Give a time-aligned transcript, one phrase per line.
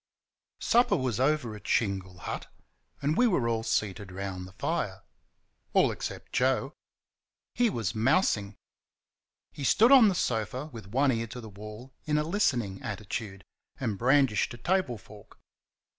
[0.61, 2.51] Supper was over at Shingle Hut,
[3.03, 5.03] and we were all seated round the fire
[5.73, 6.73] all except Joe.
[7.53, 8.55] He was mousing.
[9.51, 13.45] He stood on the sofa with one ear to the wall in a listening attitude,
[13.79, 15.37] and brandished a table fork.